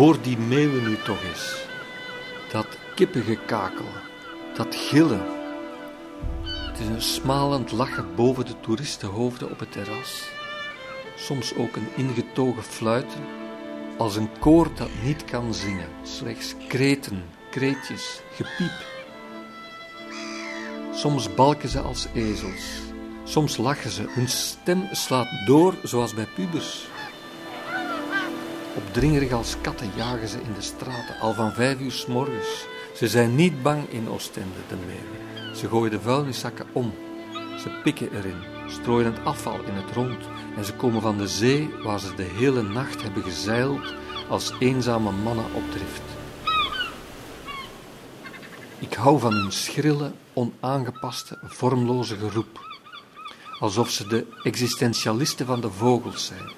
[0.00, 1.64] Hoor die meeuwen nu toch eens.
[2.52, 3.84] Dat kippengekakel,
[4.54, 5.26] dat gillen.
[6.42, 10.28] Het is een smalend lachen boven de toeristenhoofden op het terras.
[11.16, 13.20] Soms ook een ingetogen fluiten,
[13.98, 15.88] als een koor dat niet kan zingen.
[16.02, 18.86] Slechts kreten, kreetjes, gepiep.
[20.92, 22.80] Soms balken ze als ezels.
[23.24, 24.04] Soms lachen ze.
[24.08, 26.89] Hun stem slaat door zoals bij pubers.
[28.74, 32.66] Opdringerig als katten jagen ze in de straten, al van vijf uur s morgens.
[32.94, 35.56] Ze zijn niet bang in Oostende, de meeuwen.
[35.56, 36.94] Ze gooien de vuilniszakken om.
[37.58, 40.24] Ze pikken erin, strooien het afval in het rond.
[40.56, 43.94] En ze komen van de zee, waar ze de hele nacht hebben gezeild,
[44.28, 46.02] als eenzame mannen op drift.
[48.78, 52.60] Ik hou van hun schrille, onaangepaste, vormloze geroep.
[53.58, 56.50] Alsof ze de existentialisten van de vogels zijn.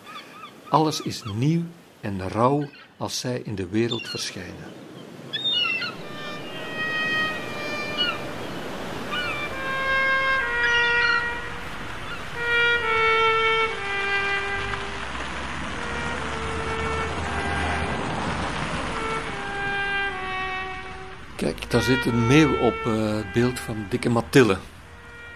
[0.69, 1.62] Alles is nieuw
[2.03, 4.70] en rauw als zij in de wereld verschijnen.
[21.37, 24.59] Kijk, daar zit een meeuw op uh, het beeld van Dikke Matille.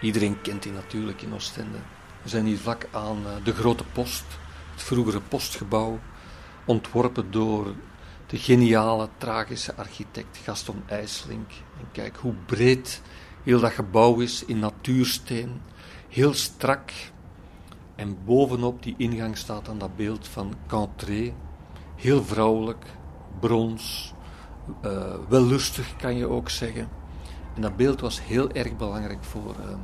[0.00, 1.78] Iedereen kent die natuurlijk in Oostende.
[2.22, 4.24] We zijn hier vlak aan uh, de Grote Post,
[4.72, 6.00] het vroegere postgebouw,
[6.66, 7.74] ontworpen door
[8.26, 11.50] de geniale, tragische architect Gaston IJslink.
[11.78, 13.02] En kijk hoe breed
[13.42, 15.60] heel dat gebouw is in natuursteen,
[16.08, 16.92] heel strak.
[17.94, 21.32] En bovenop die ingang staat dan dat beeld van Cantré,
[21.94, 22.84] heel vrouwelijk,
[23.40, 24.14] brons,
[24.84, 26.88] uh, wellustig kan je ook zeggen.
[27.54, 29.80] En dat beeld was heel erg belangrijk voor, um,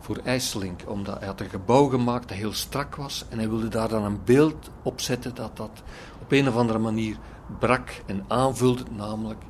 [0.00, 3.68] voor IJsselink, omdat hij had een gebouw gemaakt dat heel strak was en hij wilde
[3.68, 5.82] daar dan een beeld op zetten dat dat
[6.22, 7.16] op een of andere manier
[7.58, 9.42] brak en aanvulde, namelijk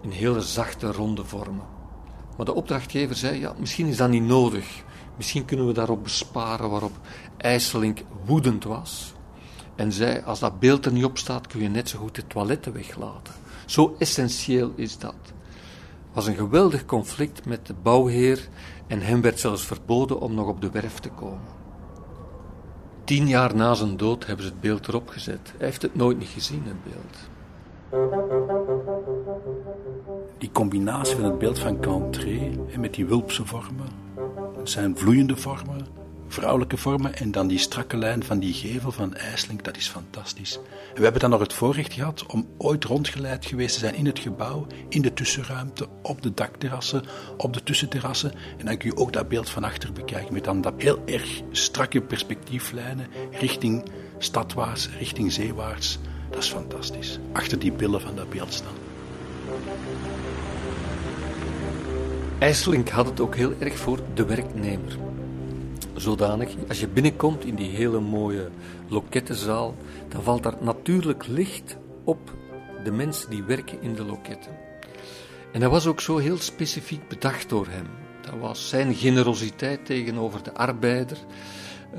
[0.00, 1.66] in hele zachte, ronde vormen.
[2.36, 4.82] Maar de opdrachtgever zei, ja, misschien is dat niet nodig.
[5.16, 6.96] Misschien kunnen we daarop besparen waarop
[7.36, 9.12] IJsselink woedend was.
[9.74, 12.26] En zei, als dat beeld er niet op staat, kun je net zo goed de
[12.26, 13.34] toiletten weglaten.
[13.66, 15.14] Zo essentieel is dat.
[16.18, 18.48] Was een geweldig conflict met de bouwheer
[18.86, 21.48] en hem werd zelfs verboden om nog op de werf te komen.
[23.04, 25.52] Tien jaar na zijn dood hebben ze het beeld erop gezet.
[25.56, 27.28] Hij heeft het nooit niet gezien, het beeld.
[30.38, 33.88] Die combinatie van het beeld van Cantré met die wulpse vormen,
[34.62, 35.86] zijn vloeiende vormen,
[36.28, 40.58] vrouwelijke vormen en dan die strakke lijn van die gevel van IJsling, dat is fantastisch.
[40.88, 44.06] En we hebben dan nog het voorrecht gehad om ooit rondgeleid geweest te zijn in
[44.06, 47.04] het gebouw, in de tussenruimte, op de dakterrassen,
[47.36, 48.32] op de tussenterrassen.
[48.58, 51.40] En dan kun je ook dat beeld van achter bekijken met dan dat heel erg
[51.50, 53.84] strakke perspectieflijnen richting
[54.18, 55.98] stadwaarts, richting zeewaarts.
[56.30, 57.18] Dat is fantastisch.
[57.32, 58.76] Achter die billen van dat beeld staan.
[62.38, 65.06] IJsselink had het ook heel erg voor de werknemer
[66.00, 68.48] zodanig, als je binnenkomt in die hele mooie
[68.88, 69.74] lokettenzaal,
[70.08, 72.18] dan valt daar natuurlijk licht op
[72.84, 74.52] de mensen die werken in de loketten.
[75.52, 77.86] En dat was ook zo heel specifiek bedacht door hem.
[78.20, 81.18] Dat was zijn generositeit tegenover de arbeider.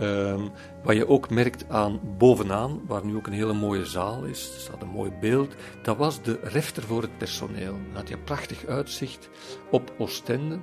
[0.02, 0.52] Um,
[0.84, 4.60] wat je ook merkt aan bovenaan, waar nu ook een hele mooie zaal is, er
[4.60, 7.72] staat een mooi beeld, dat was de refter voor het personeel.
[7.72, 9.30] Dan had je prachtig uitzicht
[9.72, 10.60] op Oostende.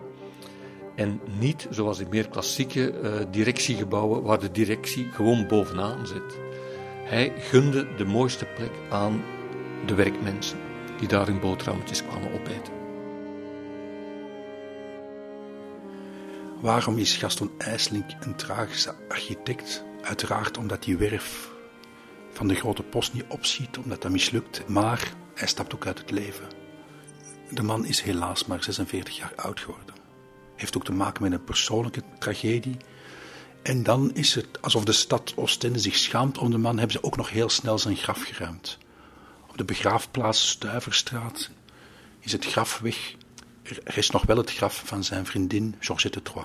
[0.96, 6.38] En niet zoals in meer klassieke uh, directiegebouwen waar de directie gewoon bovenaan zit.
[7.04, 9.22] Hij gunde de mooiste plek aan
[9.86, 10.58] de werkmensen
[10.98, 12.72] die daar hun boterhammetjes kwamen opeten.
[16.60, 19.84] Waarom is Gaston IJslink een tragische architect?
[20.02, 21.50] Uiteraard omdat die werf
[22.30, 26.10] van de grote post niet opziet, omdat dat mislukt, maar hij stapt ook uit het
[26.10, 26.46] leven.
[27.50, 29.96] De man is helaas maar 46 jaar oud geworden
[30.56, 32.76] heeft ook te maken met een persoonlijke tragedie.
[33.62, 37.03] En dan is het alsof de stad Oostende zich schaamt om de man, hebben ze
[37.03, 38.78] ook nog heel snel zijn graf geruimd.
[39.48, 41.50] Op de begraafplaats Stuiverstraat
[42.20, 43.14] is het graf weg.
[43.62, 46.44] Er is nog wel het graf van zijn vriendin Georgette Trois.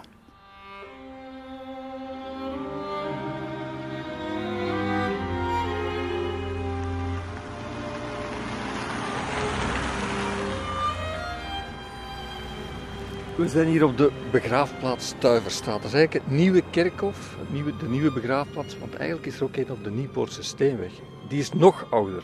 [13.35, 15.81] We zijn hier op de begraafplaats Stuiverstraat.
[15.81, 19.43] Dat is eigenlijk het nieuwe kerkhof, het nieuwe, de nieuwe begraafplaats, want eigenlijk is er
[19.43, 20.91] ook een op de Nieuwpoortse Steenweg.
[21.27, 22.23] Die is nog ouder.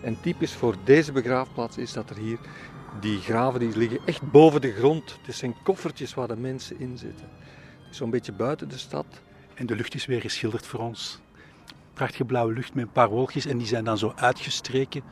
[0.00, 2.38] En typisch voor deze begraafplaats is dat er hier
[3.00, 5.18] die graven die liggen echt boven de grond.
[5.22, 7.28] Het zijn koffertjes waar de mensen in zitten.
[7.90, 9.06] Zo'n beetje buiten de stad.
[9.54, 11.20] En de lucht is weer geschilderd voor ons.
[11.92, 15.02] Prachtige blauwe lucht met een paar wolkjes en die zijn dan zo uitgestreken.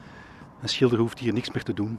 [0.62, 1.98] Een schilder hoeft hier niks meer te doen.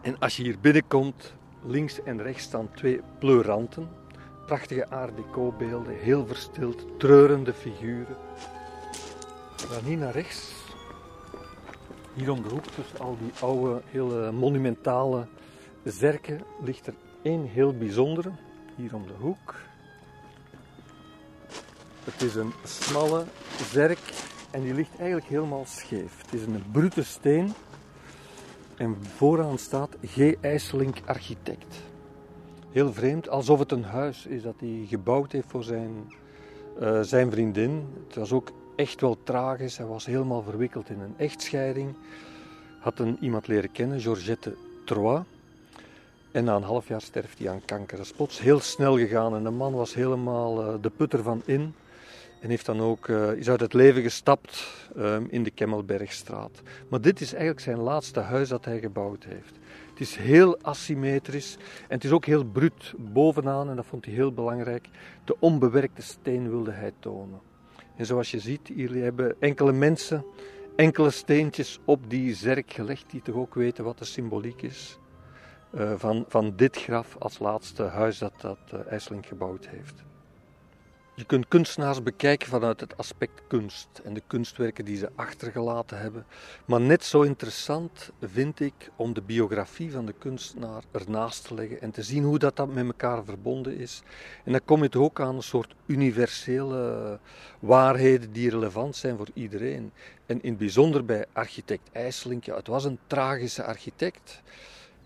[0.00, 3.88] En als je hier binnenkomt, links en rechts staan twee pleuranten.
[4.46, 5.12] Prachtige art
[5.58, 8.16] beelden, heel verstild, treurende figuren.
[9.70, 10.52] Dan hier naar rechts.
[12.14, 15.26] Hier om de hoek tussen al die oude, hele monumentale
[15.84, 18.30] zerken ligt er één heel bijzondere.
[18.76, 19.54] Hier om de hoek.
[22.04, 23.24] Het is een smalle
[23.70, 24.12] zerk
[24.50, 26.22] en die ligt eigenlijk helemaal scheef.
[26.22, 27.52] Het is een brute steen
[28.80, 30.32] en vooraan staat G.
[30.40, 31.82] IJsselink architect.
[32.70, 36.12] Heel vreemd, alsof het een huis is dat hij gebouwd heeft voor zijn,
[36.80, 37.86] uh, zijn vriendin.
[38.06, 39.76] Het was ook echt wel tragisch.
[39.76, 41.94] Hij was helemaal verwikkeld in een echtscheiding.
[42.78, 45.22] Had een, iemand leren kennen, Georgette Trois.
[46.32, 47.96] En na een half jaar sterft hij aan kanker.
[47.96, 51.74] Dat plots heel snel gegaan en de man was helemaal uh, de putter van in.
[52.40, 54.66] En heeft dan ook, uh, is uit het leven gestapt
[54.96, 56.62] um, in de Kemmelbergstraat.
[56.88, 59.58] Maar dit is eigenlijk zijn laatste huis dat hij gebouwd heeft.
[59.90, 61.56] Het is heel asymmetrisch
[61.88, 62.94] en het is ook heel bruut.
[62.98, 64.88] Bovenaan, en dat vond hij heel belangrijk,
[65.24, 67.40] de onbewerkte steen wilde hij tonen.
[67.96, 70.24] En zoals je ziet, hier hebben enkele mensen
[70.76, 74.98] enkele steentjes op die zerk gelegd, die toch ook weten wat de symboliek is
[75.74, 80.02] uh, van, van dit graf als laatste huis dat, dat uh, gebouwd heeft.
[81.20, 86.26] Je kunt kunstenaars bekijken vanuit het aspect kunst en de kunstwerken die ze achtergelaten hebben.
[86.64, 91.80] Maar net zo interessant vind ik om de biografie van de kunstenaar ernaast te leggen
[91.80, 94.02] en te zien hoe dat, dat met elkaar verbonden is.
[94.44, 97.18] En dan kom je toch ook aan een soort universele
[97.58, 99.92] waarheden die relevant zijn voor iedereen.
[100.26, 104.42] En in het bijzonder bij architect IJsselink, ja, het was een tragische architect.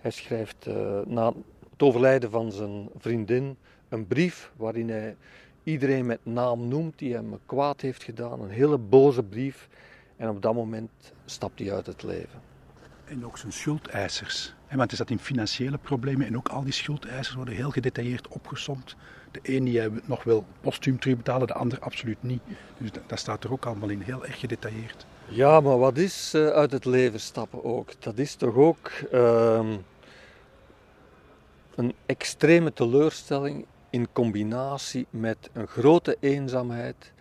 [0.00, 1.32] Hij schrijft uh, na
[1.70, 3.56] het overlijden van zijn vriendin
[3.88, 5.16] een brief waarin hij
[5.64, 8.40] iedereen met naam noemt die hem kwaad heeft gedaan.
[8.40, 9.68] Een hele boze brief.
[10.16, 10.90] En op dat moment
[11.24, 12.40] stapt hij uit het leven.
[13.04, 14.54] En ook zijn schuldeisers.
[14.70, 18.96] Want hij zat in financiële problemen en ook al die schuldeisers worden heel gedetailleerd opgesomd.
[19.30, 22.42] De een die nog wel postuum terugbetalen, de ander absoluut niet.
[22.78, 25.06] Dus dat staat er ook allemaal in, heel erg gedetailleerd.
[25.28, 28.02] Ja, maar wat is uh, uit het leven stappen ook?
[28.02, 29.70] Dat is toch ook uh,
[31.74, 37.12] een extreme teleurstelling in combinatie met een grote eenzaamheid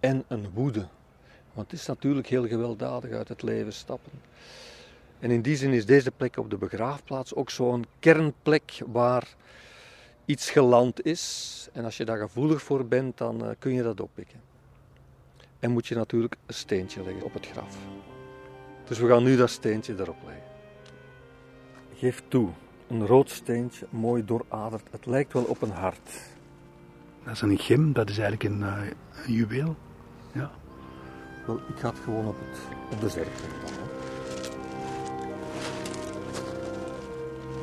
[0.00, 0.86] en een woede.
[1.52, 4.12] Want het is natuurlijk heel gewelddadig uit het leven stappen.
[5.18, 9.34] En in die zin is deze plek op de begraafplaats ook zo'n kernplek waar
[10.24, 11.68] iets geland is.
[11.72, 14.40] En als je daar gevoelig voor bent, dan uh, kun je dat oppikken.
[15.58, 17.76] En moet je natuurlijk een steentje leggen op het graf.
[18.84, 20.44] Dus we gaan nu dat steentje erop leggen.
[21.94, 22.48] Geef toe,
[22.92, 24.88] een rood steentje, mooi dooraderd.
[24.90, 26.10] Het lijkt wel op een hart.
[27.24, 28.76] Dat is een gem, dat is eigenlijk een, uh,
[29.26, 29.76] een juweel.
[30.32, 30.50] Ja.
[31.46, 32.58] Wel, ik ga het gewoon op, het,
[32.92, 33.60] op de zerk leggen.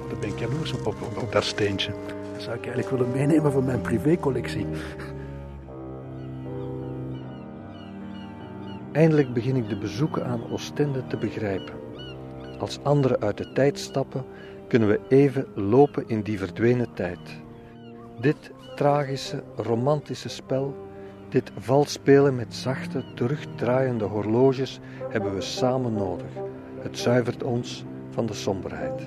[0.09, 1.91] Daar ben ik jaloers op, op, op, op dat steentje.
[2.33, 4.65] Dat zou ik eigenlijk willen meenemen voor mijn privécollectie.
[8.91, 11.73] Eindelijk begin ik de bezoeken aan Oostende te begrijpen.
[12.59, 14.25] Als anderen uit de tijd stappen,
[14.69, 17.19] kunnen we even lopen in die verdwenen tijd.
[18.19, 20.75] Dit tragische, romantische spel,
[21.29, 24.79] dit valspelen met zachte, terugdraaiende horloges,
[25.09, 26.31] hebben we samen nodig.
[26.79, 29.01] Het zuivert ons van de somberheid.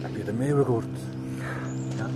[0.00, 0.98] Heb je de meeuwen gehoord?
[1.96, 2.06] Ja.